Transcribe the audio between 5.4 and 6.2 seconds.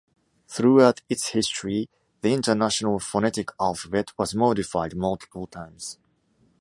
times.